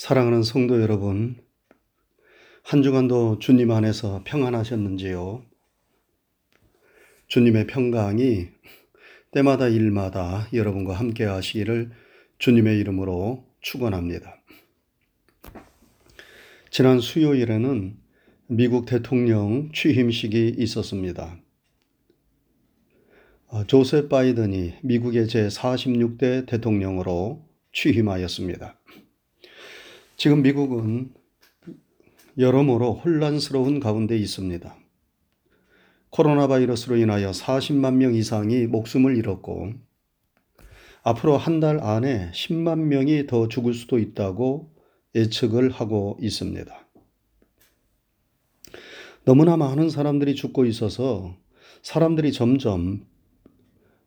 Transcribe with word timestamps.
사랑하는 0.00 0.44
성도 0.44 0.80
여러분, 0.80 1.34
한 2.62 2.84
주간도 2.84 3.40
주님 3.40 3.72
안에서 3.72 4.22
평안하셨는지요? 4.24 5.42
주님의 7.26 7.66
평강이 7.66 8.46
때마다 9.32 9.66
일마다 9.66 10.46
여러분과 10.52 10.94
함께 10.94 11.24
하시기를 11.24 11.90
주님의 12.38 12.78
이름으로 12.78 13.44
축원합니다. 13.60 14.40
지난 16.70 17.00
수요일에는 17.00 17.96
미국 18.46 18.86
대통령 18.86 19.72
취임식이 19.72 20.54
있었습니다. 20.58 21.40
어, 23.48 23.64
조셉 23.66 24.08
바이든이 24.08 24.74
미국의 24.84 25.26
제46대 25.26 26.46
대통령으로 26.46 27.44
취임하였습니다. 27.72 28.78
지금 30.18 30.42
미국은 30.42 31.14
여러모로 32.36 32.94
혼란스러운 32.94 33.78
가운데 33.78 34.18
있습니다. 34.18 34.76
코로나 36.10 36.48
바이러스로 36.48 36.96
인하여 36.96 37.30
40만 37.30 37.94
명 37.94 38.16
이상이 38.16 38.66
목숨을 38.66 39.16
잃었고, 39.16 39.74
앞으로 41.04 41.36
한 41.36 41.60
달 41.60 41.78
안에 41.80 42.32
10만 42.32 42.80
명이 42.86 43.28
더 43.28 43.46
죽을 43.46 43.72
수도 43.74 43.96
있다고 44.00 44.74
예측을 45.14 45.70
하고 45.70 46.18
있습니다. 46.20 46.88
너무나 49.24 49.56
많은 49.56 49.88
사람들이 49.88 50.34
죽고 50.34 50.64
있어서 50.64 51.36
사람들이 51.82 52.32
점점 52.32 53.06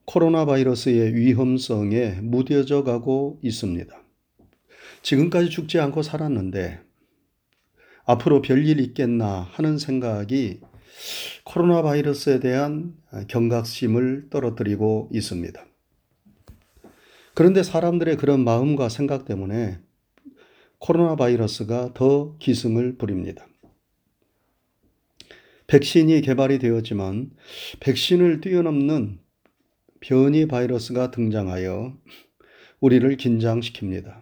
코로나 0.04 0.44
바이러스의 0.44 1.16
위험성에 1.16 2.20
무뎌져 2.22 2.84
가고 2.84 3.40
있습니다. 3.44 4.01
지금까지 5.02 5.50
죽지 5.50 5.80
않고 5.80 6.02
살았는데 6.02 6.80
앞으로 8.05 8.41
별일 8.41 8.80
있겠나 8.80 9.48
하는 9.52 9.77
생각이 9.77 10.62
코로나 11.44 11.82
바이러스에 11.82 12.40
대한 12.40 12.96
경각심을 13.27 14.29
떨어뜨리고 14.29 15.10
있습니다. 15.12 15.66
그런데 17.34 17.63
사람들의 17.63 18.18
그런 18.18 18.44
마음과 18.44 18.90
생각 18.90 19.26
때문에 19.26 19.79
코로나 20.79 21.16
바이러스가 21.16 21.94
더 21.94 22.38
기승을 22.40 22.98
부립니다. 22.98 23.48
백신이 25.68 26.22
개발이 26.22 26.60
되었지만 26.60 27.32
백신을 27.79 28.41
뛰어넘는 28.41 29.20
변이 30.02 30.48
바이러스가 30.48 31.12
등장하여 31.12 31.98
우리를 32.82 33.16
긴장시킵니다. 33.16 34.22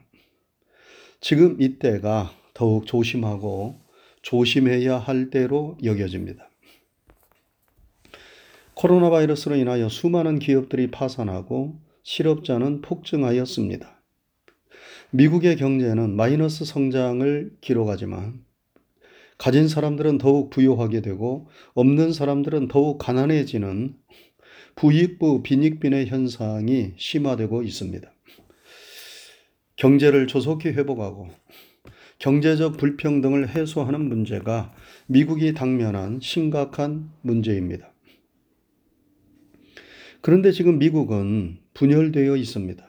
지금 1.21 1.61
이때가 1.61 2.31
더욱 2.53 2.85
조심하고 2.85 3.79
조심해야 4.21 4.97
할 4.97 5.29
때로 5.29 5.77
여겨집니다. 5.83 6.49
코로나 8.73 9.09
바이러스로 9.09 9.55
인하여 9.55 9.89
수많은 9.89 10.39
기업들이 10.39 10.89
파산하고 10.89 11.77
실업자는 12.03 12.81
폭증하였습니다. 12.81 14.01
미국의 15.11 15.57
경제는 15.57 16.15
마이너스 16.15 16.63
성장을 16.63 17.57
기록하지만 17.59 18.45
가진 19.37 19.67
사람들은 19.67 20.17
더욱 20.17 20.49
부유하게 20.49 21.01
되고 21.01 21.47
없는 21.73 22.13
사람들은 22.13 22.69
더욱 22.69 22.97
가난해지는 22.97 23.95
부익부 24.75 25.43
빈익빈의 25.43 26.07
현상이 26.07 26.93
심화되고 26.95 27.63
있습니다. 27.63 28.09
경제를 29.79 30.27
조속히 30.27 30.69
회복하고 30.69 31.29
경제적 32.19 32.75
불평등을 32.75 33.47
해소하는 33.47 34.09
문제가 34.09 34.73
미국이 35.07 35.53
당면한 35.53 36.19
심각한 36.21 37.09
문제입니다. 37.21 37.89
그런데 40.19 40.51
지금 40.51 40.79
미국은 40.79 41.59
분열되어 41.73 42.35
있습니다. 42.35 42.85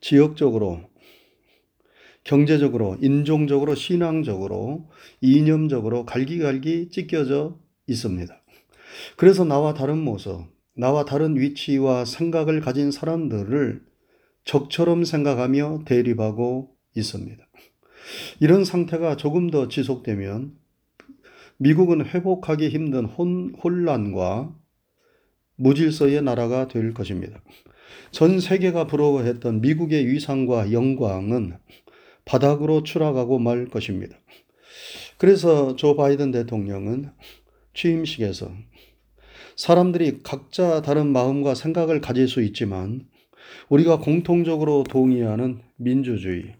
지역적으로, 0.00 0.80
경제적으로, 2.22 2.96
인종적으로, 3.00 3.74
신앙적으로, 3.74 4.88
이념적으로 5.20 6.06
갈기갈기 6.06 6.90
찢겨져 6.90 7.58
있습니다. 7.88 8.40
그래서 9.16 9.44
나와 9.44 9.74
다른 9.74 9.98
모습, 9.98 10.44
나와 10.76 11.04
다른 11.04 11.36
위치와 11.36 12.04
생각을 12.04 12.60
가진 12.60 12.92
사람들을 12.92 13.91
적처럼 14.44 15.04
생각하며 15.04 15.82
대립하고 15.86 16.74
있습니다. 16.96 17.46
이런 18.40 18.64
상태가 18.64 19.16
조금 19.16 19.50
더 19.50 19.68
지속되면 19.68 20.56
미국은 21.58 22.04
회복하기 22.04 22.68
힘든 22.68 23.04
혼, 23.04 23.54
혼란과 23.62 24.54
무질서의 25.56 26.22
나라가 26.22 26.66
될 26.66 26.92
것입니다. 26.92 27.40
전 28.10 28.40
세계가 28.40 28.86
부러워했던 28.86 29.60
미국의 29.60 30.06
위상과 30.06 30.72
영광은 30.72 31.56
바닥으로 32.24 32.82
추락하고 32.82 33.38
말 33.38 33.66
것입니다. 33.66 34.16
그래서 35.18 35.76
조 35.76 35.94
바이든 35.94 36.32
대통령은 36.32 37.10
취임식에서 37.74 38.50
사람들이 39.56 40.20
각자 40.22 40.82
다른 40.82 41.12
마음과 41.12 41.54
생각을 41.54 42.00
가질 42.00 42.26
수 42.26 42.42
있지만 42.42 43.06
우리가 43.68 43.98
공통적으로 43.98 44.84
동의하는 44.84 45.60
민주주의, 45.76 46.54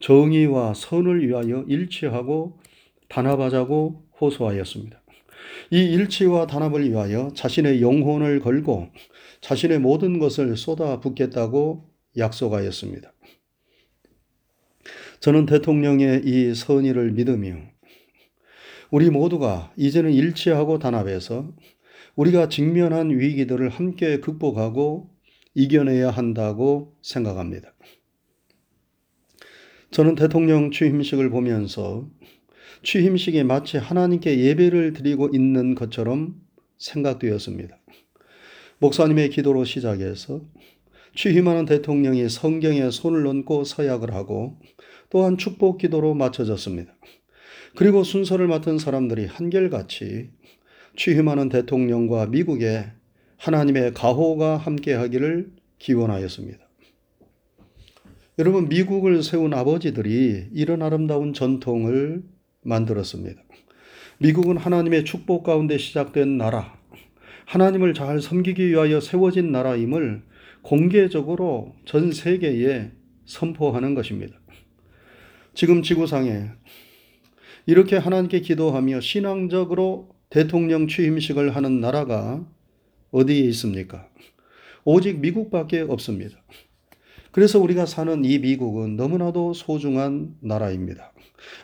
정의와 0.00 0.74
선을 0.74 1.26
위하여 1.26 1.64
일치하고 1.68 2.58
단합하자고 3.08 4.04
호소하였습니다. 4.20 5.02
이 5.70 5.78
일치와 5.78 6.46
단합을 6.46 6.88
위하여 6.88 7.30
자신의 7.34 7.82
영혼을 7.82 8.40
걸고 8.40 8.88
자신의 9.40 9.78
모든 9.80 10.18
것을 10.18 10.56
쏟아 10.56 11.00
붓겠다고 11.00 11.88
약속하였습니다. 12.16 13.12
저는 15.20 15.46
대통령의 15.46 16.22
이 16.24 16.54
선의를 16.54 17.12
믿으며 17.12 17.56
우리 18.90 19.08
모두가 19.08 19.72
이제는 19.76 20.12
일치하고 20.12 20.78
단합해서 20.78 21.54
우리가 22.16 22.48
직면한 22.48 23.10
위기들을 23.10 23.68
함께 23.68 24.18
극복하고 24.18 25.11
이겨내야 25.54 26.10
한다고 26.10 26.96
생각합니다. 27.02 27.74
저는 29.90 30.14
대통령 30.14 30.70
취임식을 30.70 31.28
보면서 31.30 32.08
취임식이 32.82 33.44
마치 33.44 33.76
하나님께 33.76 34.38
예배를 34.38 34.94
드리고 34.94 35.30
있는 35.32 35.74
것처럼 35.74 36.40
생각되었습니다. 36.78 37.78
목사님의 38.78 39.30
기도로 39.30 39.64
시작해서 39.64 40.40
취임하는 41.14 41.66
대통령이 41.66 42.28
성경에 42.28 42.90
손을 42.90 43.26
얹고 43.26 43.64
서약을 43.64 44.14
하고 44.14 44.58
또한 45.10 45.36
축복 45.36 45.78
기도로 45.78 46.14
맞춰졌습니다. 46.14 46.94
그리고 47.76 48.02
순서를 48.02 48.48
맡은 48.48 48.78
사람들이 48.78 49.26
한결같이 49.26 50.30
취임하는 50.96 51.48
대통령과 51.48 52.26
미국의 52.26 52.92
하나님의 53.42 53.92
가호가 53.92 54.56
함께하기를 54.56 55.50
기원하였습니다. 55.80 56.60
여러분, 58.38 58.68
미국을 58.68 59.20
세운 59.24 59.52
아버지들이 59.52 60.46
이런 60.52 60.80
아름다운 60.80 61.32
전통을 61.32 62.22
만들었습니다. 62.62 63.42
미국은 64.18 64.56
하나님의 64.56 65.04
축복 65.04 65.42
가운데 65.42 65.76
시작된 65.76 66.38
나라, 66.38 66.78
하나님을 67.46 67.94
잘 67.94 68.20
섬기기 68.20 68.68
위하여 68.68 69.00
세워진 69.00 69.50
나라임을 69.50 70.22
공개적으로 70.62 71.74
전 71.84 72.12
세계에 72.12 72.92
선포하는 73.24 73.96
것입니다. 73.96 74.38
지금 75.52 75.82
지구상에 75.82 76.46
이렇게 77.66 77.96
하나님께 77.96 78.40
기도하며 78.40 79.00
신앙적으로 79.00 80.10
대통령 80.30 80.86
취임식을 80.86 81.56
하는 81.56 81.80
나라가 81.80 82.46
어디에 83.12 83.40
있습니까? 83.50 84.08
오직 84.84 85.20
미국밖에 85.20 85.80
없습니다. 85.82 86.36
그래서 87.30 87.58
우리가 87.60 87.86
사는 87.86 88.24
이 88.24 88.38
미국은 88.38 88.96
너무나도 88.96 89.52
소중한 89.54 90.34
나라입니다. 90.40 91.12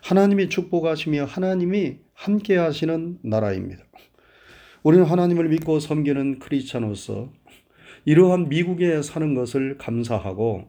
하나님이 0.02 0.50
축복하시며 0.50 1.24
하나님이 1.24 1.96
함께 2.12 2.56
하시는 2.56 3.18
나라입니다. 3.22 3.82
우리는 4.82 5.04
하나님을 5.04 5.48
믿고 5.48 5.80
섬기는 5.80 6.38
크리스찬으로서 6.38 7.32
이러한 8.04 8.48
미국에 8.48 9.02
사는 9.02 9.34
것을 9.34 9.78
감사하고 9.78 10.68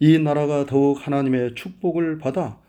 이 0.00 0.18
나라가 0.18 0.66
더욱 0.66 0.94
하나님의 1.04 1.54
축복을 1.54 2.18
받아 2.18 2.60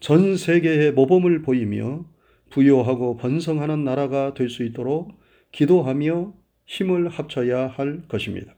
전 0.00 0.36
세계에 0.36 0.90
모범을 0.90 1.42
보이며 1.42 2.04
부요하고 2.50 3.16
번성하는 3.16 3.84
나라가 3.84 4.34
될 4.34 4.48
수 4.50 4.64
있도록 4.64 5.12
기도하며 5.52 6.34
힘을 6.66 7.08
합쳐야 7.08 7.68
할 7.68 8.02
것입니다. 8.08 8.54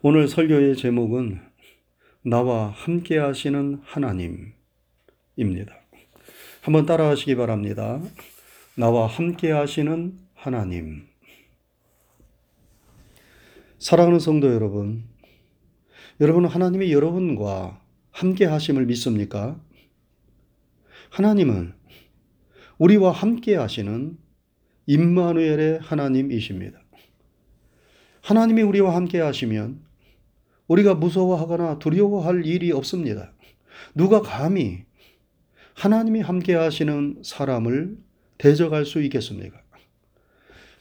오늘 0.00 0.26
설교의 0.26 0.76
제목은 0.76 1.40
나와 2.22 2.70
함께 2.70 3.18
하시는 3.18 3.80
하나님입니다. 3.84 4.54
한번 6.62 6.86
따라 6.86 7.08
하시기 7.08 7.36
바랍니다. 7.36 8.00
나와 8.74 9.06
함께 9.06 9.50
하시는 9.50 10.18
하나님. 10.34 11.06
사랑하는 13.78 14.18
성도 14.18 14.52
여러분, 14.52 15.04
여러분은 16.20 16.48
하나님이 16.48 16.92
여러분과 16.92 17.80
함께 18.12 18.44
하심을 18.44 18.86
믿습니까? 18.86 19.60
하나님은 21.10 21.74
우리와 22.78 23.10
함께 23.10 23.56
하시는 23.56 24.16
임마누엘의 24.86 25.80
하나님이십니다. 25.80 26.80
하나님이 28.22 28.62
우리와 28.62 28.94
함께 28.94 29.20
하시면 29.20 29.80
우리가 30.68 30.94
무서워하거나 30.94 31.78
두려워할 31.78 32.46
일이 32.46 32.72
없습니다. 32.72 33.32
누가 33.94 34.20
감히 34.20 34.84
하나님이 35.74 36.20
함께 36.20 36.54
하시는 36.54 37.20
사람을 37.22 37.96
대적할 38.38 38.84
수 38.84 39.02
있겠습니까? 39.02 39.60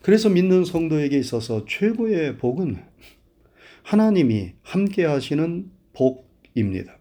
그래서 0.02 0.30
믿는 0.30 0.66
성도에게 0.66 1.18
있어서 1.20 1.66
최고의 1.66 2.38
복은 2.38 2.78
하나님이 3.84 4.54
함께 4.62 5.06
하시는 5.06 5.70
복입니다. 5.94 6.98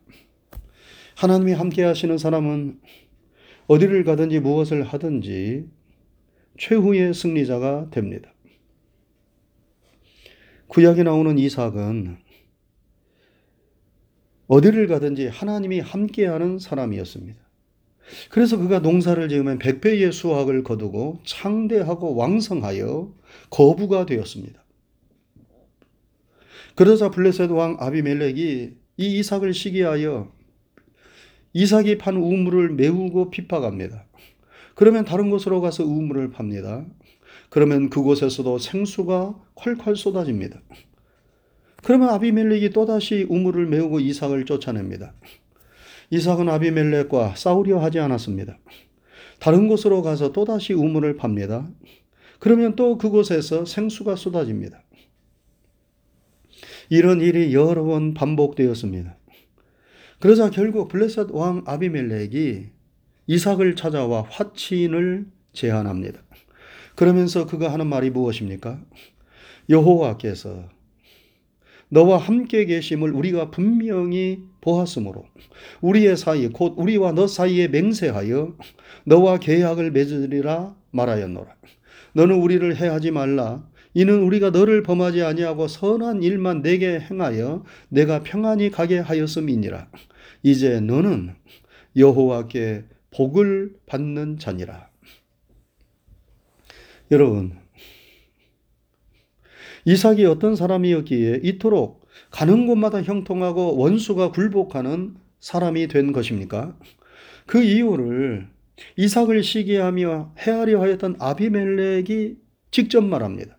하나님이 1.16 1.52
함께 1.52 1.82
하시는 1.82 2.16
사람은 2.18 2.80
어디를 3.66 4.04
가든지 4.04 4.40
무엇을 4.40 4.82
하든지 4.82 5.66
최후의 6.60 7.14
승리자가 7.14 7.88
됩니다. 7.90 8.30
구약에 10.66 11.02
나오는 11.02 11.38
이삭은 11.38 12.18
어디를 14.46 14.86
가든지 14.86 15.28
하나님이 15.28 15.80
함께하는 15.80 16.58
사람이었습니다. 16.58 17.40
그래서 18.28 18.58
그가 18.58 18.80
농사를 18.80 19.26
지으면 19.30 19.58
백배의 19.58 20.12
수확을 20.12 20.62
거두고 20.62 21.20
창대하고 21.24 22.14
왕성하여 22.16 23.14
거부가 23.48 24.04
되었습니다. 24.04 24.62
그러자 26.74 27.10
블레셋 27.10 27.50
왕 27.52 27.78
아비멜렉이 27.80 28.72
이 28.98 29.18
이삭을 29.18 29.54
시기하여 29.54 30.30
이삭이 31.54 31.96
판 31.96 32.16
우물을 32.16 32.74
메우고 32.74 33.30
핍박합니다. 33.30 34.09
그러면 34.80 35.04
다른 35.04 35.28
곳으로 35.28 35.60
가서 35.60 35.84
우물을 35.84 36.30
팝니다. 36.30 36.86
그러면 37.50 37.90
그곳에서도 37.90 38.56
생수가 38.56 39.34
콸콸 39.54 39.94
쏟아집니다. 39.94 40.62
그러면 41.82 42.08
아비멜렉이 42.08 42.70
또다시 42.70 43.26
우물을 43.28 43.66
메우고 43.66 44.00
이삭을 44.00 44.46
쫓아냅니다. 44.46 45.12
이삭은 46.08 46.48
아비멜렉과 46.48 47.34
싸우려 47.36 47.78
하지 47.78 47.98
않았습니다. 47.98 48.58
다른 49.38 49.68
곳으로 49.68 50.00
가서 50.00 50.32
또다시 50.32 50.72
우물을 50.72 51.14
팝니다. 51.16 51.68
그러면 52.38 52.74
또 52.74 52.96
그곳에서 52.96 53.66
생수가 53.66 54.16
쏟아집니다. 54.16 54.82
이런 56.88 57.20
일이 57.20 57.52
여러 57.52 57.84
번 57.84 58.14
반복되었습니다. 58.14 59.14
그러자 60.20 60.48
결국 60.48 60.88
블레셋 60.88 61.32
왕 61.32 61.64
아비멜렉이 61.66 62.79
이삭을 63.30 63.76
찾아와 63.76 64.22
화친을 64.28 65.24
제안합니다. 65.52 66.20
그러면서 66.96 67.46
그가 67.46 67.72
하는 67.72 67.86
말이 67.86 68.10
무엇입니까? 68.10 68.80
여호와께서 69.68 70.64
너와 71.90 72.18
함께 72.18 72.64
계심을 72.64 73.12
우리가 73.12 73.52
분명히 73.52 74.42
보았으므로 74.60 75.26
우리의 75.80 76.16
사이 76.16 76.48
곧 76.48 76.74
우리와 76.76 77.12
너 77.12 77.28
사이에 77.28 77.68
맹세하여 77.68 78.56
너와 79.04 79.38
계약을 79.38 79.92
맺으리라 79.92 80.74
말하였노라. 80.90 81.54
너는 82.14 82.34
우리를 82.34 82.76
해하지 82.76 83.12
말라. 83.12 83.64
이는 83.94 84.24
우리가 84.24 84.50
너를 84.50 84.82
범하지 84.82 85.22
아니하고 85.22 85.68
선한 85.68 86.24
일만 86.24 86.62
내게 86.62 86.98
행하여 86.98 87.62
내가 87.90 88.24
평안히 88.24 88.72
가게 88.72 88.98
하였음이니라. 88.98 89.88
이제 90.42 90.80
너는 90.80 91.36
여호와께 91.96 92.86
복을 93.10 93.74
받는 93.86 94.38
자니라. 94.38 94.88
여러분, 97.10 97.58
이삭이 99.84 100.24
어떤 100.26 100.54
사람이었기에 100.56 101.40
이토록 101.42 102.06
가는 102.30 102.66
곳마다 102.66 103.02
형통하고 103.02 103.76
원수가 103.76 104.30
굴복하는 104.32 105.16
사람이 105.40 105.88
된 105.88 106.12
것입니까? 106.12 106.76
그 107.46 107.62
이유를 107.62 108.48
이삭을 108.96 109.42
시기하며 109.42 110.34
헤아려 110.38 110.80
하였던 110.80 111.16
아비멜렉이 111.18 112.36
직접 112.70 113.02
말합니다. 113.02 113.58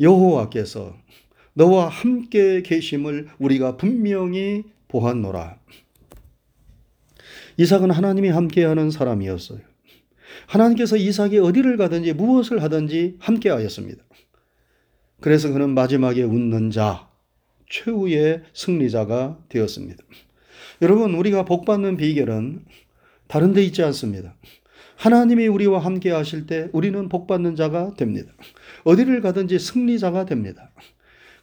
여호와께서 0.00 0.96
너와 1.54 1.88
함께 1.88 2.62
계심을 2.62 3.28
우리가 3.38 3.76
분명히 3.76 4.64
보았노라. 4.88 5.58
이삭은 7.56 7.90
하나님이 7.90 8.30
함께하는 8.30 8.90
사람이었어요. 8.90 9.60
하나님께서 10.46 10.96
이삭이 10.96 11.38
어디를 11.38 11.76
가든지 11.76 12.12
무엇을 12.12 12.62
하든지 12.62 13.16
함께하였습니다. 13.18 14.02
그래서 15.20 15.50
그는 15.50 15.70
마지막에 15.70 16.22
웃는 16.22 16.70
자, 16.70 17.08
최후의 17.70 18.42
승리자가 18.52 19.38
되었습니다. 19.48 20.02
여러분, 20.82 21.14
우리가 21.14 21.44
복받는 21.44 21.96
비결은 21.96 22.64
다른 23.28 23.52
데 23.52 23.62
있지 23.62 23.82
않습니다. 23.82 24.34
하나님이 24.96 25.46
우리와 25.46 25.78
함께 25.78 26.10
하실 26.10 26.46
때 26.46 26.68
우리는 26.72 27.08
복받는 27.08 27.56
자가 27.56 27.94
됩니다. 27.94 28.32
어디를 28.84 29.20
가든지 29.20 29.58
승리자가 29.58 30.26
됩니다. 30.26 30.70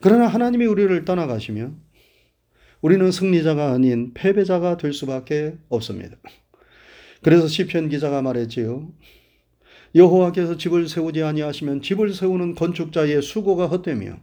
그러나 0.02 0.28
하나님이 0.28 0.66
우리를 0.66 1.04
떠나가시면 1.06 1.78
우리는 2.82 3.12
승리자가 3.12 3.72
아닌 3.72 4.14
패배자가 4.14 4.78
될 4.78 4.94
수밖에 4.94 5.58
없습니다. 5.70 6.16
그래서 7.22 7.48
시편 7.48 7.90
기자가 7.90 8.22
말했지요. 8.22 8.90
여호와께서 9.96 10.58
집을 10.58 10.88
세우지 10.88 11.24
아니하시면 11.24 11.82
집을 11.82 12.14
세우는 12.14 12.56
건축자의 12.56 13.22
수고가 13.22 13.68
헛되며 13.68 14.18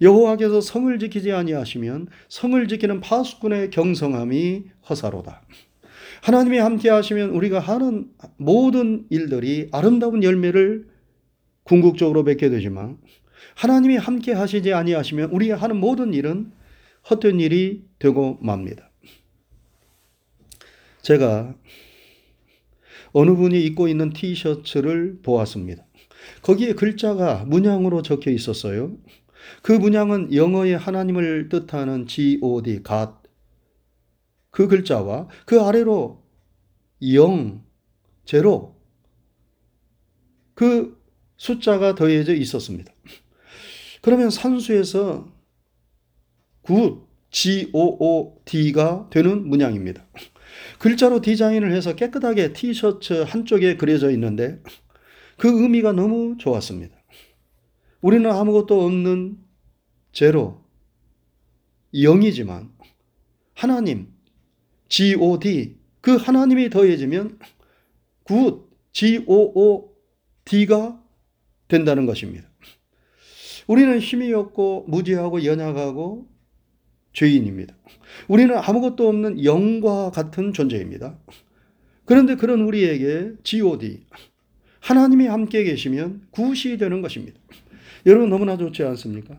여호와께서 0.00 0.60
성을 0.60 0.96
지키지 0.98 1.32
아니하시면 1.32 2.08
성을 2.28 2.68
지키는 2.68 3.00
파수꾼의 3.00 3.70
경성함이 3.70 4.64
허사로다. 4.88 5.42
하나님이 6.22 6.58
함께 6.58 6.88
하시면 6.88 7.30
우리가 7.30 7.58
하는 7.58 8.08
모든 8.36 9.06
일들이 9.10 9.68
아름다운 9.72 10.22
열매를 10.22 10.86
궁극적으로 11.64 12.22
맺게 12.22 12.48
되지만 12.48 12.96
하나님이 13.56 13.96
함께 13.96 14.32
하시지 14.32 14.72
아니하시면 14.72 15.30
우리가 15.30 15.56
하는 15.56 15.76
모든 15.76 16.14
일은 16.14 16.52
헛된 17.10 17.40
일이 17.40 17.84
되고 17.98 18.38
맙니다. 18.40 18.90
제가 21.02 21.54
어느 23.12 23.34
분이 23.34 23.62
입고 23.64 23.88
있는 23.88 24.12
티셔츠를 24.12 25.20
보았습니다. 25.22 25.84
거기에 26.42 26.74
글자가 26.74 27.44
문양으로 27.44 28.02
적혀 28.02 28.30
있었어요. 28.30 28.96
그 29.62 29.72
문양은 29.72 30.34
영어의 30.34 30.78
하나님을 30.78 31.48
뜻하는 31.48 32.06
God, 32.06 32.82
God. 32.84 33.12
그 34.50 34.68
글자와 34.68 35.28
그 35.46 35.60
아래로 35.60 36.22
0, 37.02 37.64
제로. 38.24 38.76
그 40.54 41.00
숫자가 41.36 41.94
더해져 41.94 42.34
있었습니다. 42.34 42.92
그러면 44.00 44.30
산수에서 44.30 45.31
good, 46.62 47.06
G-O-O-D가 47.30 49.08
되는 49.10 49.48
문양입니다. 49.48 50.06
글자로 50.78 51.20
디자인을 51.20 51.72
해서 51.72 51.94
깨끗하게 51.94 52.52
티셔츠 52.52 53.24
한쪽에 53.26 53.76
그려져 53.76 54.10
있는데 54.10 54.62
그 55.38 55.62
의미가 55.62 55.92
너무 55.92 56.36
좋았습니다. 56.38 56.96
우리는 58.00 58.30
아무것도 58.30 58.84
없는 58.84 59.38
제로, 60.12 60.62
0이지만 61.94 62.70
하나님, 63.54 64.08
G-O-D, 64.88 65.76
그 66.00 66.16
하나님이 66.16 66.70
더해지면 66.70 67.38
good, 68.24 68.68
G-O-O-D가 68.92 71.00
된다는 71.68 72.06
것입니다. 72.06 72.48
우리는 73.66 73.98
힘이 74.00 74.32
없고 74.32 74.86
무지하고 74.88 75.44
연약하고 75.44 76.31
죄인입니다. 77.12 77.74
우리는 78.28 78.56
아무것도 78.56 79.08
없는 79.08 79.44
영과 79.44 80.10
같은 80.10 80.52
존재입니다. 80.52 81.16
그런데 82.04 82.36
그런 82.36 82.62
우리에게 82.62 83.32
GOD, 83.42 84.00
하나님이 84.80 85.26
함께 85.26 85.62
계시면 85.64 86.22
굿이 86.30 86.76
되는 86.78 87.00
것입니다. 87.02 87.38
여러분 88.06 88.28
너무나 88.28 88.56
좋지 88.56 88.82
않습니까? 88.82 89.38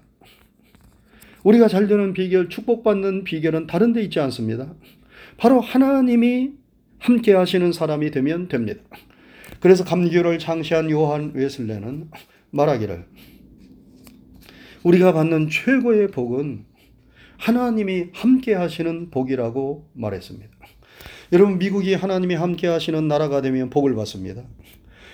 우리가 1.43 1.67
잘 1.67 1.87
되는 1.87 2.13
비결, 2.13 2.47
축복받는 2.47 3.25
비결은 3.25 3.67
다른 3.67 3.91
데 3.91 4.01
있지 4.01 4.19
않습니다. 4.21 4.73
바로 5.37 5.59
하나님이 5.59 6.51
함께 6.99 7.33
하시는 7.33 7.73
사람이 7.73 8.11
되면 8.11 8.47
됩니다. 8.47 8.81
그래서 9.59 9.83
감교를 9.83 10.39
창시한 10.39 10.89
요한 10.89 11.31
웨슬레는 11.33 12.09
말하기를 12.51 13.05
우리가 14.83 15.13
받는 15.13 15.49
최고의 15.49 16.07
복은 16.09 16.65
하나님이 17.43 18.07
함께 18.13 18.53
하시는 18.53 19.09
복이라고 19.09 19.89
말했습니다. 19.91 20.49
여러분, 21.33 21.57
미국이 21.57 21.93
하나님이 21.93 22.35
함께 22.35 22.67
하시는 22.67 23.05
나라가 23.09 23.41
되면 23.41 23.69
복을 23.69 23.95
받습니다. 23.95 24.43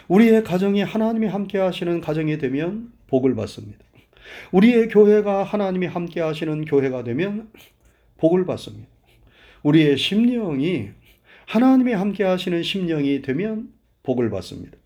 우리의 0.08 0.44
가정이 0.44 0.84
하나님이 0.84 1.26
함께 1.26 1.58
하시는 1.58 2.02
가정이 2.02 2.38
되면 2.38 2.92
복을 3.08 3.34
받습니다. 3.34 3.80
우리의 4.52 4.90
교회가 4.90 5.42
하나님이 5.42 5.88
함께 5.88 6.22
하시는 6.22 6.66
교회가 6.66 7.04
되면 7.04 7.50
복을 8.18 8.46
받습니다. 8.46 8.88
우리의 9.64 9.98
심령이 9.98 10.90
하나님이 11.48 11.94
함께 11.94 12.24
하시는 12.24 12.62
심령이 12.62 13.24
되면 13.24 13.70
복을 14.04 14.30
받습니다. 14.30 14.78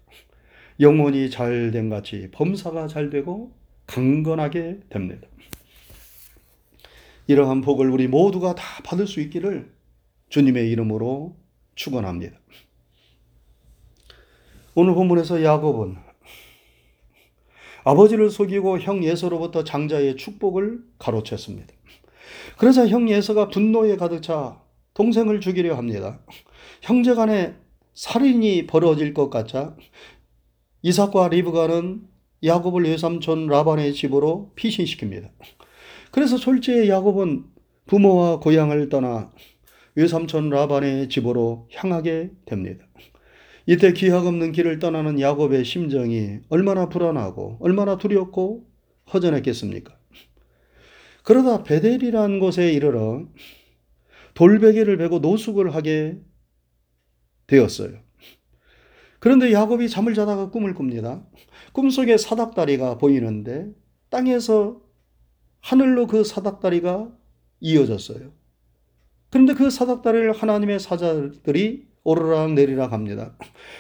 영혼이 0.80 1.30
잘 1.30 1.72
된 1.72 1.90
같이 1.90 2.30
범사가 2.32 2.88
잘 2.88 3.10
되고 3.10 3.52
강건하게 3.86 4.80
됩니다. 4.90 5.28
이러한 7.28 7.62
복을 7.62 7.90
우리 7.90 8.08
모두가 8.08 8.56
다 8.56 8.64
받을 8.84 9.08
수 9.08 9.22
있기를 9.22 9.74
주님의 10.30 10.70
이름으로 10.72 11.38
축원합니다. 11.76 12.38
오늘 14.76 14.94
본문에서 14.94 15.44
야곱은 15.44 15.98
아버지를 17.86 18.30
속이고 18.30 18.80
형 18.80 19.04
예서로부터 19.04 19.64
장자의 19.64 20.16
축복을 20.18 20.84
가로챘습니다. 21.00 21.70
그러자 22.58 22.88
형 22.88 23.10
예서가 23.10 23.50
분노에 23.50 23.98
가득 23.98 24.22
차 24.22 24.62
동생을 24.94 25.42
죽이려 25.42 25.76
합니다. 25.76 26.20
형제 26.82 27.14
간에 27.14 27.56
살인이 27.94 28.68
벌어질 28.68 29.14
것 29.14 29.30
같자 29.30 29.76
이삭과 30.82 31.30
리브가는 31.30 32.08
야곱을 32.44 32.84
외삼촌 32.84 33.48
라반의 33.48 33.94
집으로 33.94 34.52
피신시킵니다. 34.56 35.30
그래서 36.14 36.38
졸지에 36.38 36.90
야곱은 36.90 37.44
부모와 37.88 38.40
고향을 38.40 38.90
떠나 38.90 39.32
외삼촌 39.96 40.52
라반의 40.52 41.10
집으로 41.10 41.68
향하게 41.74 42.30
됩니다. 42.46 42.86
이때 43.66 43.94
기약 43.94 44.28
없는 44.28 44.52
길을 44.52 44.78
떠나는 44.78 45.20
야곱의 45.20 45.66
심정이 45.66 46.38
얼마나 46.50 46.88
불안하고 46.88 47.58
얼마나 47.60 47.98
두렵고 47.98 48.70
허전했겠습니까? 49.12 49.98
그러다 51.24 51.64
베델이라는 51.64 52.40
곳에 52.40 52.72
이르러 52.72 53.26
돌베개를 54.36 54.98
베고 54.98 55.18
노숙을 55.18 55.74
하게 55.74 56.20
되었어요. 57.48 57.98
그런데 59.18 59.52
야곱이 59.52 59.90
잠을 59.90 60.14
자다가 60.14 60.52
꿈을 60.52 60.76
꿉니다. 60.76 61.26
꿈속에 61.72 62.18
사닥다리가 62.18 63.00
보이는데 63.00 63.72
땅에서 64.12 64.93
하늘로 65.64 66.08
그 66.08 66.26
사닥다리가 66.26 67.10
이어졌어요. 67.62 68.34
그런데 69.30 69.54
그 69.54 69.70
사닥다리를 69.70 70.34
하나님의 70.34 70.80
사자들이 70.80 71.88
오르락 72.04 72.54
내리락 72.54 72.92
합니다. 72.92 73.36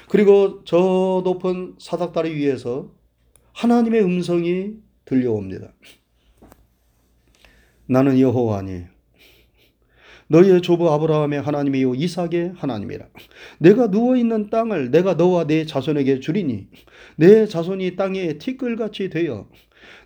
그리고 0.09 0.63
저 0.63 1.21
높은 1.23 1.75
사닥다리 1.77 2.33
위에서 2.35 2.93
하나님의 3.51 4.01
음성이 4.01 4.77
들려옵니다. 5.03 5.73
나는 7.85 8.17
여호와니 8.17 8.85
너희의 10.27 10.61
조부 10.61 10.89
아브라함의 10.89 11.41
하나님이요 11.41 11.95
이삭의 11.95 12.53
하나님이라. 12.55 13.07
내가 13.59 13.91
누워 13.91 14.15
있는 14.15 14.49
땅을 14.49 14.89
내가 14.89 15.15
너와 15.15 15.45
내 15.47 15.65
자손에게 15.65 16.21
주리니 16.21 16.69
내 17.17 17.45
자손이 17.45 17.97
땅에 17.97 18.37
티끌같이 18.37 19.09
되어 19.09 19.49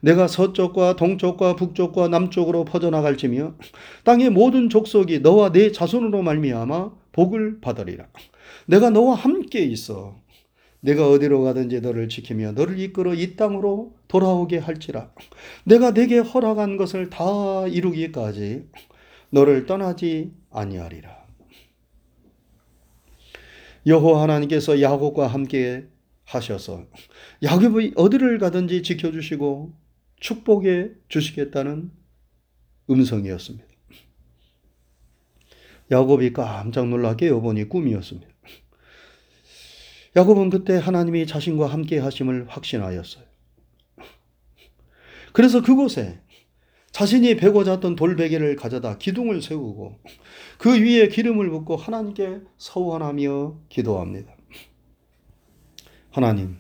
내가 0.01 0.27
서쪽과 0.27 0.95
동쪽과 0.95 1.55
북쪽과 1.55 2.07
남쪽으로 2.07 2.65
퍼져나갈지며 2.65 3.55
땅의 4.03 4.29
모든 4.29 4.69
족속이 4.69 5.19
너와 5.19 5.51
내 5.51 5.71
자손으로 5.71 6.21
말미암아 6.21 6.91
복을 7.11 7.61
받으리라. 7.61 8.07
내가 8.67 8.89
너와 8.89 9.15
함께 9.15 9.61
있어. 9.61 10.15
내가 10.79 11.09
어디로 11.09 11.43
가든지 11.43 11.81
너를 11.81 12.07
지키며 12.07 12.51
너를 12.51 12.79
이끌어 12.79 13.13
이 13.13 13.35
땅으로 13.35 13.95
돌아오게 14.07 14.59
할지라. 14.59 15.11
내가 15.63 15.91
내게 15.91 16.19
허락한 16.19 16.77
것을 16.77 17.09
다 17.09 17.67
이루기까지 17.67 18.65
너를 19.31 19.65
떠나지 19.65 20.31
아니하리라. 20.51 21.17
여호와 23.85 24.21
하나님께서 24.23 24.81
야곱과 24.81 25.27
함께 25.27 25.87
하셔서 26.27 26.85
야곱이 27.41 27.93
어디를 27.95 28.37
가든지 28.37 28.83
지켜주시고 28.83 29.73
축복해 30.19 30.89
주시겠다는 31.07 31.91
음성이었습니다. 32.89 33.65
야곱이 35.89 36.33
깜짝 36.33 36.89
놀라 36.89 37.15
깨어보니 37.15 37.69
꿈이었습니다. 37.69 38.27
야곱은 40.17 40.49
그때 40.49 40.77
하나님이 40.77 41.27
자신과 41.27 41.67
함께 41.67 41.97
하심을 41.99 42.47
확신하였어요. 42.49 43.23
그래서 45.31 45.61
그곳에 45.61 46.19
자신이 46.91 47.37
베고 47.37 47.63
잤던 47.63 47.95
돌베개를 47.95 48.55
가져다 48.55 48.97
기둥을 48.97 49.41
세우고 49.41 49.99
그 50.57 50.81
위에 50.81 51.07
기름을 51.07 51.49
붓고 51.51 51.77
하나님께 51.77 52.41
서원하며 52.57 53.59
기도합니다. 53.69 54.36
하나님, 56.11 56.57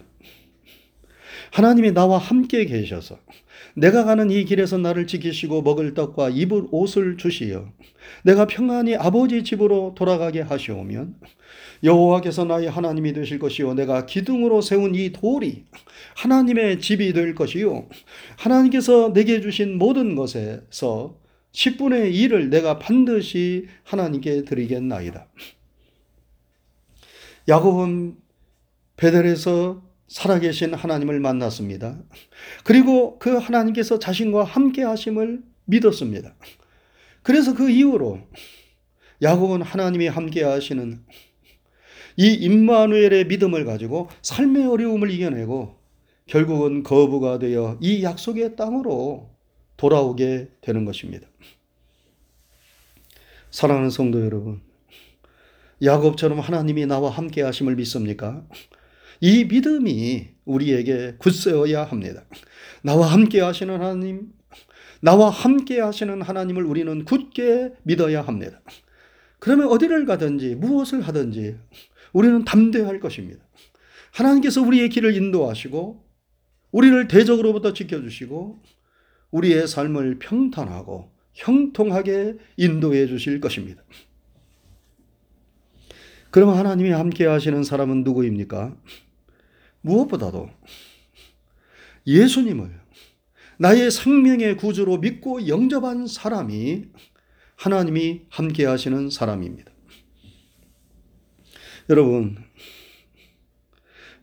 하나님이 1.51 1.93
나와 1.93 2.17
함께 2.17 2.65
계셔서 2.65 3.17
내가 3.75 4.03
가는 4.03 4.29
이 4.31 4.43
길에서 4.45 4.77
나를 4.77 5.07
지키시고 5.07 5.61
먹을 5.61 5.93
떡과 5.93 6.29
입을 6.29 6.67
옷을 6.71 7.17
주시어 7.17 7.71
내가 8.23 8.47
평안히 8.47 8.95
아버지 8.95 9.43
집으로 9.43 9.93
돌아가게 9.95 10.41
하시오면 10.41 11.15
여호와께서 11.83 12.45
나의 12.45 12.69
하나님이 12.69 13.13
되실 13.13 13.39
것이요 13.39 13.75
내가 13.75 14.05
기둥으로 14.05 14.61
세운 14.61 14.95
이 14.95 15.11
돌이 15.11 15.65
하나님의 16.15 16.79
집이 16.79 17.13
될 17.13 17.35
것이요 17.35 17.87
하나님께서 18.37 19.13
내게 19.13 19.41
주신 19.41 19.77
모든 19.77 20.15
것에서 20.15 21.17
10분의 21.57 22.13
1을 22.13 22.49
내가 22.49 22.77
반드시 22.77 23.67
하나님께 23.83 24.43
드리겠나이다. 24.43 25.27
야곱은 27.47 28.15
베델에서 28.97 29.81
살아계신 30.07 30.73
하나님을 30.73 31.19
만났습니다. 31.19 31.99
그리고 32.63 33.19
그 33.19 33.37
하나님께서 33.37 33.99
자신과 33.99 34.43
함께 34.43 34.83
하심을 34.83 35.43
믿었습니다. 35.65 36.35
그래서 37.23 37.53
그 37.53 37.69
이후로 37.69 38.19
야곱은 39.21 39.61
하나님이 39.61 40.07
함께 40.07 40.43
하시는 40.43 41.03
이 42.15 42.33
임마누엘의 42.33 43.27
믿음을 43.27 43.65
가지고 43.65 44.09
삶의 44.21 44.65
어려움을 44.65 45.11
이겨내고 45.11 45.77
결국은 46.25 46.83
거부가 46.83 47.39
되어 47.39 47.77
이 47.81 48.03
약속의 48.03 48.55
땅으로 48.55 49.29
돌아오게 49.77 50.49
되는 50.61 50.85
것입니다. 50.85 51.27
사랑하는 53.51 53.89
성도 53.89 54.23
여러분, 54.23 54.61
야곱처럼 55.83 56.39
하나님이 56.39 56.85
나와 56.85 57.09
함께 57.09 57.41
하심을 57.41 57.75
믿습니까? 57.75 58.45
이 59.19 59.45
믿음이 59.45 60.29
우리에게 60.45 61.15
굳세어야 61.17 61.83
합니다. 61.83 62.23
나와 62.83 63.07
함께 63.07 63.41
하시는 63.41 63.73
하나님, 63.73 64.31
나와 65.01 65.29
함께 65.29 65.79
하시는 65.79 66.21
하나님을 66.21 66.63
우리는 66.63 67.05
굳게 67.05 67.73
믿어야 67.83 68.21
합니다. 68.21 68.61
그러면 69.39 69.67
어디를 69.67 70.05
가든지 70.05 70.55
무엇을 70.55 71.01
하든지 71.01 71.57
우리는 72.13 72.43
담대할 72.45 72.99
것입니다. 72.99 73.45
하나님께서 74.11 74.61
우리의 74.61 74.89
길을 74.89 75.15
인도하시고 75.15 76.03
우리를 76.71 77.07
대적으로부터 77.07 77.73
지켜주시고 77.73 78.61
우리의 79.31 79.67
삶을 79.67 80.19
평탄하고 80.19 81.11
형통하게 81.33 82.37
인도해 82.57 83.07
주실 83.07 83.39
것입니다. 83.39 83.83
그러면 86.31 86.57
하나님이 86.57 86.91
함께 86.91 87.25
하시는 87.25 87.63
사람은 87.63 88.03
누구입니까? 88.03 88.75
무엇보다도 89.87 90.49
예수님을 92.05 92.79
나의 93.57 93.89
생명의 93.89 94.57
구주로 94.57 94.97
믿고 94.99 95.47
영접한 95.47 96.07
사람이 96.07 96.85
하나님이 97.55 98.21
함께 98.29 98.65
하시는 98.65 99.09
사람입니다. 99.09 99.71
여러분, 101.89 102.37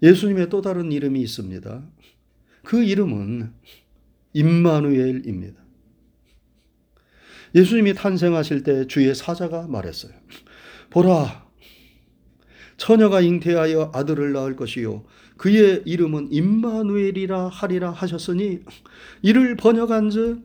예수님의 0.03 0.51
또 0.51 0.61
다른 0.61 0.93
이름이 0.93 1.21
있습니다. 1.21 1.83
그 2.63 2.85
이름은 2.85 3.53
임마누엘입니다. 4.35 5.65
예수님이 7.55 7.95
탄생하실 7.95 8.63
때 8.63 8.87
주의 8.87 9.15
사자가 9.15 9.67
말했어요. 9.67 10.13
보라, 10.91 11.44
처녀가 12.77 13.21
잉태하여 13.21 13.93
아들을 13.95 14.33
낳을 14.33 14.57
것이요. 14.57 15.05
그의 15.37 15.83
이름은 15.85 16.29
임마누엘이라 16.31 17.49
하리라 17.49 17.91
하셨으니 17.91 18.61
이를 19.23 19.57
번역한즉 19.57 20.43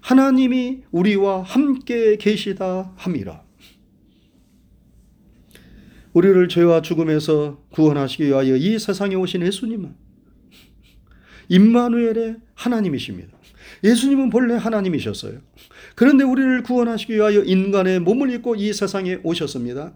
하나님이 0.00 0.82
우리와 0.90 1.42
함께 1.42 2.16
계시다 2.16 2.92
함이라. 2.96 3.42
우리를 6.12 6.48
죄와 6.48 6.82
죽음에서 6.82 7.62
구원하시기 7.70 8.26
위하여 8.26 8.56
이 8.56 8.78
세상에 8.78 9.14
오신 9.14 9.42
예수님은 9.42 9.94
임마누엘의 11.48 12.36
하나님이십니다. 12.54 13.37
예수님은 13.84 14.30
본래 14.30 14.54
하나님이셨어요. 14.54 15.38
그런데 15.94 16.24
우리를 16.24 16.62
구원하시기 16.62 17.14
위하여 17.14 17.42
인간의 17.42 18.00
몸을 18.00 18.30
입고 18.34 18.56
이 18.56 18.72
세상에 18.72 19.18
오셨습니다. 19.22 19.94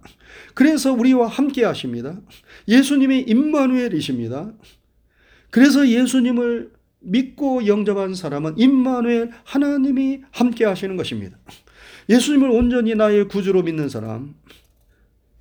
그래서 0.55 0.93
우리와 0.93 1.27
함께 1.27 1.65
하십니다. 1.65 2.21
예수님이 2.69 3.21
임마누엘이십니다. 3.21 4.53
그래서 5.51 5.87
예수님을 5.87 6.71
믿고 7.01 7.67
영접한 7.67 8.15
사람은 8.15 8.59
임마누엘 8.59 9.31
하나님이 9.45 10.23
함께 10.31 10.65
하시는 10.65 10.97
것입니다. 10.97 11.37
예수님을 12.09 12.51
온전히 12.51 12.95
나의 12.95 13.29
구주로 13.29 13.63
믿는 13.63 13.89
사람, 13.89 14.35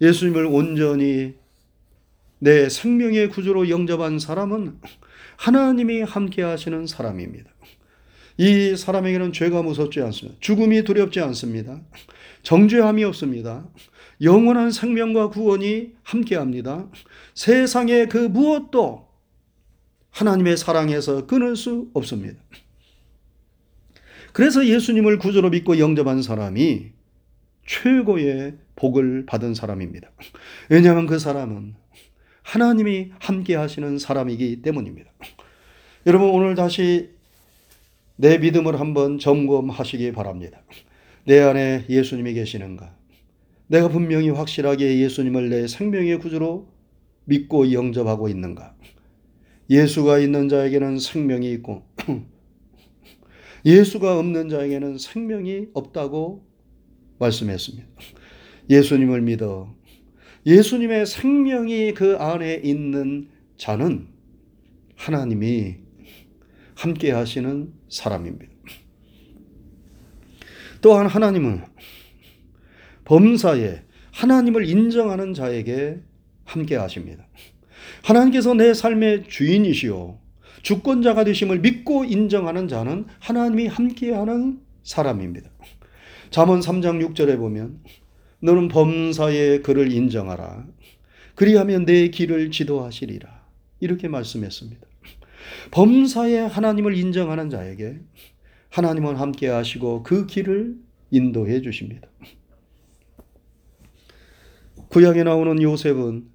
예수님을 0.02 0.46
온전히 0.46 1.36
내 2.40 2.70
생명의 2.70 3.30
구주로 3.30 3.70
영접한 3.70 4.18
사람은 4.20 4.80
하나님이 5.38 6.02
함께 6.02 6.42
하시는 6.42 6.88
사람입니다. 6.88 7.52
이 8.42 8.76
사람에게는 8.76 9.34
죄가 9.34 9.62
무섭지 9.62 10.02
않습니다. 10.02 10.36
죽음이 10.40 10.84
두렵지 10.84 11.20
않습니다. 11.20 11.80
정죄함이 12.42 13.04
없습니다. 13.04 13.70
영원한 14.20 14.72
생명과 14.72 15.30
구원이 15.30 15.92
함께 16.02 16.36
합니다. 16.36 16.90
세상의 17.36 18.10
그 18.10 18.18
무엇도 18.18 19.08
하나님의 20.10 20.58
사랑에서 20.58 21.28
끊을 21.28 21.56
수 21.56 21.92
없습니다. 21.94 22.42
그래서 24.34 24.66
예수님을 24.66 25.20
구주로 25.20 25.52
믿고 25.52 25.78
영접한 25.78 26.24
사람이 26.24 26.94
최고의 27.68 28.56
복을 28.76 29.28
받은 29.28 29.54
사람입니다. 29.54 30.10
왜냐하면 30.68 31.06
그 31.06 31.20
사람은 31.20 31.76
하나님이 32.42 33.12
함께 33.20 33.54
하시는 33.54 34.00
사람이기 34.00 34.64
때문입니다. 34.64 35.12
여러분, 36.08 36.32
오늘 36.32 36.56
다시 36.56 37.21
내 38.16 38.38
믿음을 38.38 38.80
한번 38.80 39.20
점검하시기 39.20 40.12
바랍니다. 40.12 40.62
내 41.26 41.40
안에 41.40 41.86
예수님이 41.90 42.34
계시는가? 42.34 42.96
내가 43.68 43.88
분명히 43.88 44.30
확실하게 44.30 45.00
예수님을 45.00 45.50
내 45.50 45.68
생명의 45.68 46.20
구주로 46.20 46.68
믿고 47.26 47.72
영접하고 47.72 48.28
있는가? 48.28 48.76
예수가 49.70 50.20
있는 50.20 50.50
자에게는 50.50 51.00
생명이 51.00 51.50
있고 51.54 51.84
예수가 53.66 54.20
없는 54.20 54.50
자에게는 54.50 54.98
생명이 54.98 55.68
없다고 55.74 56.46
말씀했습니다. 57.20 57.88
예수님을 58.70 59.22
믿어 59.22 59.74
예수님의 60.46 61.06
생명이 61.06 61.94
그 61.94 62.18
안에 62.18 62.62
있는 62.64 63.30
자는 63.58 64.08
하나님이 64.96 65.76
함께 66.76 67.12
하시는 67.12 67.72
사람입니다. 67.92 68.52
또한 70.82 71.06
하나님은 71.06 71.64
범사에 73.06 73.84
하나님을 74.12 74.68
인정하는 74.68 75.34
자에게 75.34 76.00
함께 76.44 76.76
하십니다. 76.76 77.28
하나님께서 78.04 78.54
내 78.54 78.74
삶의 78.74 79.26
주인이시오. 79.28 80.20
주권자가 80.64 81.24
되심을 81.24 81.60
믿고 81.60 82.06
인정하는 82.06 82.68
자는 82.68 83.06
하나님이 83.20 83.68
함께하는 83.68 84.60
사람입니다. 84.84 85.50
잠언 86.30 86.60
3장 86.60 87.06
6절에 87.14 87.38
보면 87.38 87.84
너는 88.42 88.68
범사의 88.68 89.64
그를 89.64 89.92
인정하라. 89.92 90.66
그리하면 91.36 91.86
내 91.86 92.10
길을 92.10 92.52
지도하시리라. 92.52 93.42
이렇게 93.80 94.08
말씀했습니다. 94.08 94.91
범사에 95.72 96.40
하나님을 96.40 96.96
인정하는 96.96 97.50
자에게 97.50 98.00
하나님은 98.70 99.16
함께 99.16 99.48
하시고 99.48 100.04
그 100.04 100.26
길을 100.26 100.78
인도해 101.12 101.62
주십니다. 101.62 102.08
구약에 104.90 105.24
나오는 105.24 105.62
요셉은 105.62 106.30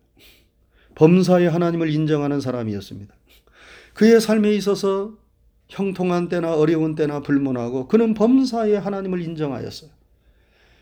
범사에 0.94 1.46
하나님을 1.46 1.90
인정하는 1.90 2.40
사람이었습니다. 2.40 3.14
그의 3.94 4.20
삶에 4.20 4.54
있어서 4.54 5.16
형통한 5.68 6.28
때나 6.28 6.54
어려운 6.54 6.94
때나 6.94 7.20
불문하고 7.20 7.88
그는 7.88 8.14
범사에 8.14 8.76
하나님을 8.76 9.20
인정하였어요. 9.22 9.90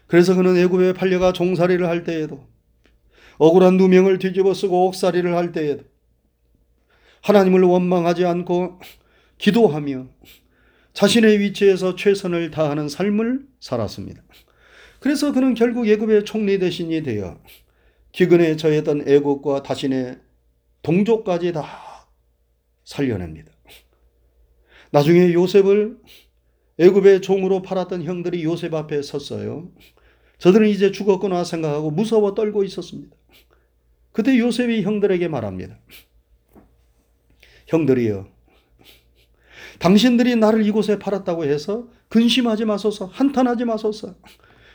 그래서 0.07 0.35
그는 0.35 0.57
애굽에 0.57 0.93
팔려가 0.93 1.33
종살이를 1.33 1.89
할 1.89 2.05
때에도 2.05 2.47
억울한 3.39 3.77
누명을 3.77 4.19
뒤집어 4.19 4.55
쓰고 4.55 4.87
옥살이를 4.89 5.37
할 5.37 5.53
때에도 5.53 5.85
하나님을 7.25 7.63
원망하지 7.63 8.27
않고 8.27 8.81
기도하며 9.39 10.09
자신의 10.93 11.41
위치에서 11.41 11.97
최선을 11.97 12.51
다하는 12.51 12.89
삶을 12.89 13.47
살았습니다. 13.61 14.23
그래서 15.01 15.33
그는 15.33 15.55
결국 15.55 15.89
애굽의 15.89 16.27
총리 16.27 16.59
대신이 16.59 17.03
되어 17.03 17.41
기근에 18.13 18.57
처했던 18.57 19.09
애국과 19.09 19.63
자신의 19.63 20.19
동족까지 20.83 21.53
다 21.53 21.67
살려냅니다. 22.85 23.51
나중에 24.91 25.33
요셉을 25.33 25.99
애굽의 26.79 27.23
종으로 27.23 27.63
팔았던 27.63 28.03
형들이 28.03 28.45
요셉 28.45 28.75
앞에 28.75 29.01
섰어요. 29.01 29.73
저들은 30.39 30.69
이제 30.69 30.93
죽었구나 30.93 31.45
생각하고 31.45 31.91
무서워 31.91 32.35
떨고 32.35 32.65
있었습니다. 32.65 33.17
그때 34.13 34.39
요셉이 34.39 34.83
형들에게 34.83 35.27
말합니다. 35.29 35.79
형들이여, 37.75 38.27
당신들이 39.79 40.37
나를 40.37 40.65
이곳에 40.65 40.99
팔았다고 40.99 41.45
해서 41.45 41.89
근심하지 42.09 42.65
마소서, 42.65 43.07
한탄하지 43.07 43.65
마소서. 43.65 44.15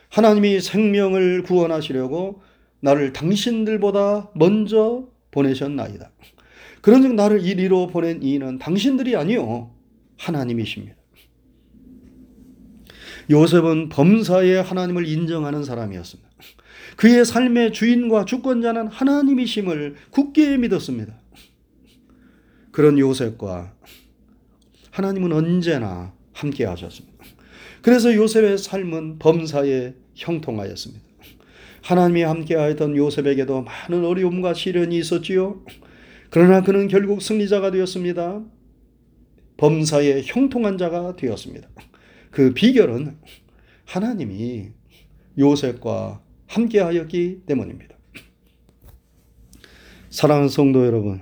하나님이 0.09 0.59
생명을 0.59 1.43
구원하시려고 1.43 2.41
나를 2.81 3.13
당신들보다 3.13 4.31
먼저 4.35 5.07
보내셨나이다. 5.31 6.11
그런즉 6.81 7.13
나를 7.13 7.45
이리로 7.45 7.87
보낸 7.87 8.23
이는 8.23 8.57
당신들이 8.57 9.15
아니요 9.15 9.71
하나님이십니다. 10.17 10.95
요셉은 13.29 13.89
범사에 13.89 14.57
하나님을 14.57 15.07
인정하는 15.07 15.63
사람이었습니다. 15.63 16.29
그의 16.95 17.23
삶의 17.23 17.73
주인과 17.73 18.25
주권자는 18.25 18.87
하나님이심을 18.87 19.95
굳게 20.09 20.57
믿었습니다. 20.57 21.13
그런 22.71 22.97
요셉과 22.99 23.73
하나님은 24.91 25.31
언제나 25.31 26.13
함께 26.33 26.65
하셨습니다. 26.65 27.17
그래서 27.81 28.13
요셉의 28.13 28.57
삶은 28.57 29.19
범사에 29.19 29.93
형통하였습니다. 30.15 31.03
하나님이 31.81 32.23
함께하였던 32.23 32.97
요셉에게도 32.97 33.61
많은 33.63 34.05
어려움과 34.05 34.53
시련이 34.53 34.97
있었지요. 34.97 35.63
그러나 36.29 36.61
그는 36.61 36.87
결국 36.87 37.21
승리자가 37.21 37.71
되었습니다. 37.71 38.43
범사에 39.57 40.21
형통한 40.23 40.77
자가 40.77 41.15
되었습니다. 41.15 41.67
그 42.31 42.53
비결은 42.53 43.17
하나님이 43.85 44.69
요셉과 45.37 46.21
함께하였기 46.47 47.43
때문입니다. 47.45 47.95
사랑하는 50.09 50.49
성도 50.49 50.85
여러분, 50.85 51.21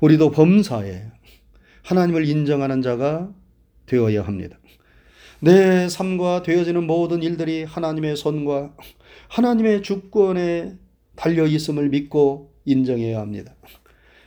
우리도 0.00 0.30
범사에 0.30 1.10
하나님을 1.84 2.26
인정하는 2.26 2.82
자가 2.82 3.32
되어야 3.86 4.22
합니다. 4.22 4.58
내 5.40 5.88
삶과 5.88 6.42
되어지는 6.42 6.86
모든 6.86 7.22
일들이 7.22 7.64
하나님의 7.64 8.16
손과 8.16 8.74
하나님의 9.28 9.82
주권에 9.82 10.76
달려 11.16 11.46
있음을 11.46 11.88
믿고 11.88 12.52
인정해야 12.64 13.20
합니다. 13.20 13.54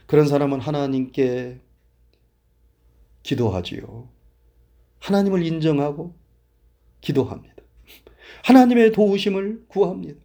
그런 0.06 0.28
사람은 0.28 0.60
하나님께 0.60 1.60
기도하지요. 3.24 4.10
하나님을 5.00 5.46
인정하고 5.46 6.16
기도합니다. 7.02 7.56
하나님의 8.44 8.92
도우심을 8.92 9.66
구합니다. 9.68 10.20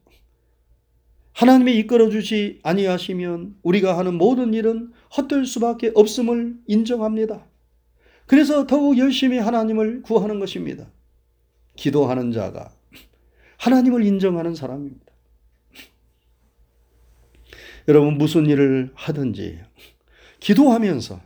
하나님이 1.32 1.76
이끌어 1.78 2.11
주시 2.11 2.58
아니하시면 2.64 3.58
우리가 3.62 3.96
하는 3.96 4.14
모든 4.14 4.54
일은 4.54 4.92
헛될 5.16 5.46
수밖에 5.46 5.92
없음을 5.94 6.56
인정합니다. 6.66 7.44
그래서 8.26 8.66
더욱 8.66 8.98
열심히 8.98 9.38
하나님을 9.38 10.02
구하는 10.02 10.38
것입니다. 10.38 10.86
기도하는 11.76 12.32
자가 12.32 12.72
하나님을 13.56 14.04
인정하는 14.04 14.54
사람입니다. 14.54 15.06
여러분 17.88 18.18
무슨 18.18 18.46
일을 18.46 18.90
하든지 18.94 19.60
기도하면서 20.40 21.20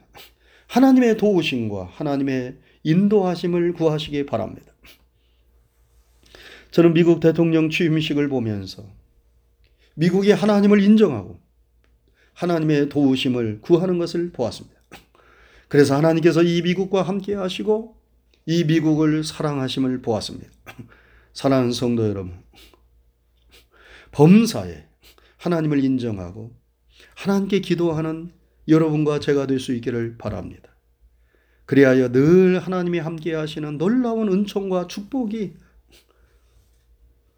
하나님의 0.69 1.17
도우심과 1.17 1.87
하나님의 1.93 2.57
인도하심을 2.85 3.73
구하시기 3.75 4.27
바랍니다. 4.27 4.73
저는 6.71 6.95
미국 6.95 7.21
대통령 7.21 7.69
취임식을 7.69 8.29
보면서 8.29 8.87
미국이 9.95 10.31
하나님을 10.31 10.83
인정하고 10.83 11.39
하나님의 12.35 12.89
도우심을 12.89 13.61
구하는 13.61 13.99
것을 13.99 14.31
보았습니다. 14.33 14.81
그래서 15.69 15.97
하나님께서 15.97 16.43
이 16.43 16.63
미국과 16.63 17.03
함께 17.03 17.35
하시고 17.35 17.97
이 18.47 18.65
미국을 18.65 19.25
사랑하심을 19.25 20.03
보았습니다. 20.03 20.51
사랑하는 21.33 21.73
성도 21.73 22.09
여러분, 22.09 22.35
범사에 24.11 24.87
하나님을 25.39 25.83
인정하고 25.83 26.55
하나님께 27.15 27.61
기도하는 27.61 28.33
여러분과 28.69 29.19
제가 29.21 29.47
될 29.47 29.59
수 29.59 29.75
있기를 29.75 30.19
바랍니다. 30.19 30.71
그리하여 31.65 32.13
늘 32.13 32.59
하나님이 32.59 32.99
함께 32.99 33.35
하시는 33.35 33.79
놀라운 33.79 34.31
은총과 34.31 34.89
축복이 34.89 35.55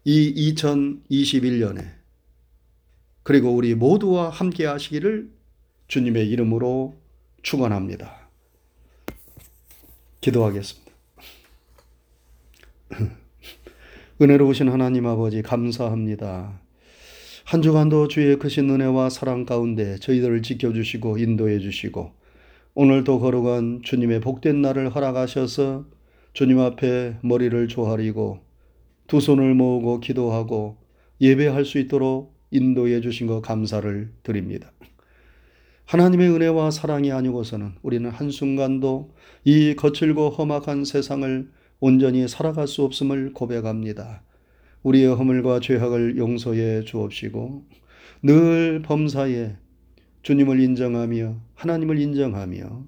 이 0.03 0.53
2021년에 0.53 2.04
그리고 3.25 3.49
우리 3.55 3.73
모두와 3.73 4.29
함께 4.29 4.67
하시기를 4.67 5.31
주님의 5.87 6.29
이름으로 6.29 6.93
축원합니다. 7.41 8.29
기도하겠습니다. 10.21 10.91
은혜로우신 14.21 14.69
하나님 14.69 15.07
아버지 15.07 15.41
감사합니다. 15.41 16.61
한 17.45 17.61
주간도 17.63 18.09
주의 18.09 18.37
크신 18.37 18.69
은혜와 18.69 19.09
사랑 19.09 19.47
가운데 19.47 19.97
저희들을 19.97 20.43
지켜주시고 20.43 21.17
인도해 21.17 21.57
주시고 21.57 22.11
오늘도 22.75 23.19
거룩한 23.19 23.81
주님의 23.83 24.21
복된 24.21 24.61
날을 24.61 24.93
허락하셔서 24.93 25.85
주님 26.33 26.59
앞에 26.59 27.17
머리를 27.23 27.69
조아리고 27.69 28.41
두 29.07 29.19
손을 29.19 29.55
모으고 29.55 29.99
기도하고 29.99 30.77
예배할 31.19 31.65
수 31.65 31.79
있도록 31.79 32.34
인도해 32.55 33.01
주신 33.01 33.27
것 33.27 33.41
감사를 33.41 34.11
드립니다. 34.23 34.71
하나님의 35.85 36.29
은혜와 36.29 36.71
사랑이 36.71 37.11
아니고서는 37.11 37.73
우리는 37.83 38.09
한순간도 38.09 39.13
이 39.43 39.75
거칠고 39.75 40.29
험악한 40.29 40.85
세상을 40.85 41.49
온전히 41.79 42.27
살아갈 42.27 42.67
수 42.67 42.83
없음을 42.83 43.33
고백합니다. 43.33 44.23
우리의 44.81 45.15
허물과 45.15 45.59
죄악을 45.59 46.17
용서해 46.17 46.83
주옵시고 46.83 47.65
늘 48.23 48.81
범사에 48.81 49.57
주님을 50.23 50.59
인정하며 50.59 51.39
하나님을 51.53 51.99
인정하며 51.99 52.85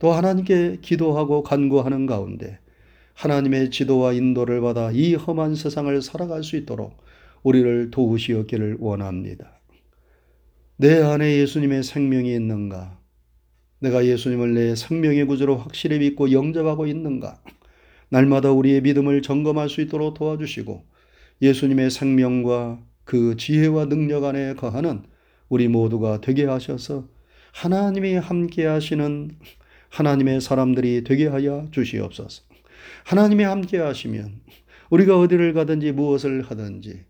또 0.00 0.12
하나님께 0.12 0.78
기도하고 0.80 1.42
간구하는 1.42 2.06
가운데 2.06 2.58
하나님의 3.14 3.70
지도와 3.70 4.12
인도를 4.12 4.60
받아 4.60 4.90
이 4.90 5.14
험한 5.14 5.54
세상을 5.54 6.02
살아갈 6.02 6.42
수 6.42 6.56
있도록 6.56 6.96
우리를 7.42 7.90
도우시었기를 7.90 8.76
원합니다. 8.80 9.60
내 10.76 11.00
안에 11.02 11.38
예수님의 11.38 11.82
생명이 11.82 12.34
있는가? 12.34 12.98
내가 13.80 14.04
예수님을 14.04 14.54
내 14.54 14.74
생명의 14.74 15.26
구주로 15.26 15.56
확실히 15.56 15.98
믿고 15.98 16.32
영접하고 16.32 16.86
있는가? 16.86 17.42
날마다 18.10 18.50
우리의 18.50 18.82
믿음을 18.82 19.22
점검할 19.22 19.68
수 19.68 19.80
있도록 19.80 20.14
도와주시고 20.14 20.84
예수님의 21.42 21.90
생명과 21.90 22.80
그 23.04 23.36
지혜와 23.36 23.86
능력 23.86 24.24
안에 24.24 24.54
거하는 24.54 25.02
우리 25.48 25.68
모두가 25.68 26.20
되게 26.20 26.44
하셔서 26.44 27.08
하나님이 27.52 28.14
함께 28.14 28.66
하시는 28.66 29.30
하나님의 29.88 30.40
사람들이 30.40 31.04
되게 31.04 31.26
하여 31.26 31.66
주시옵소서. 31.72 32.42
하나님이 33.04 33.44
함께 33.44 33.78
하시면 33.78 34.40
우리가 34.90 35.18
어디를 35.18 35.52
가든지 35.52 35.92
무엇을 35.92 36.42
하든지 36.42 37.04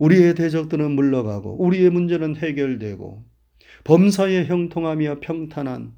우리의 0.00 0.34
대적들은 0.34 0.92
물러가고 0.92 1.62
우리의 1.62 1.90
문제는 1.90 2.36
해결되고 2.36 3.22
범사에 3.84 4.46
형통하며 4.46 5.20
평탄한 5.20 5.92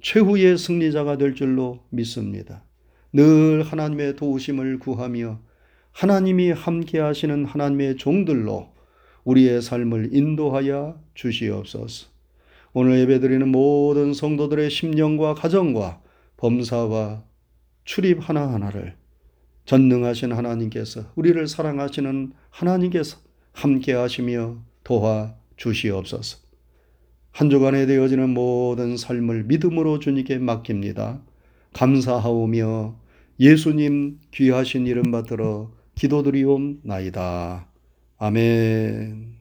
최후의 0.00 0.56
승리자가 0.56 1.18
될 1.18 1.34
줄로 1.34 1.80
믿습니다. 1.90 2.64
늘 3.12 3.64
하나님의 3.64 4.14
도우심을 4.14 4.78
구하며 4.78 5.40
하나님이 5.90 6.52
함께 6.52 7.00
하시는 7.00 7.44
하나님의 7.44 7.96
종들로 7.96 8.72
우리의 9.24 9.60
삶을 9.60 10.10
인도하여 10.14 11.02
주시옵소서. 11.14 12.08
오늘 12.72 13.00
예배드리는 13.00 13.48
모든 13.48 14.14
성도들의 14.14 14.70
심령과 14.70 15.34
가정과 15.34 16.00
범사와 16.36 17.24
출입 17.84 18.28
하나하나를 18.28 18.99
전능하신 19.70 20.32
하나님께서 20.32 21.04
우리를 21.14 21.46
사랑하시는 21.46 22.32
하나님께서 22.50 23.18
함께 23.52 23.92
하시며 23.92 24.56
도와 24.82 25.36
주시옵소서. 25.56 26.38
한 27.30 27.50
주간에 27.50 27.86
되어지는 27.86 28.30
모든 28.30 28.96
삶을 28.96 29.44
믿음으로 29.44 30.00
주님께 30.00 30.38
맡깁니다. 30.38 31.20
감사하오며 31.72 32.96
예수님 33.38 34.18
귀하신 34.32 34.88
이름 34.88 35.12
받들어 35.12 35.70
기도드리옵나이다. 35.94 37.68
아멘. 38.18 39.39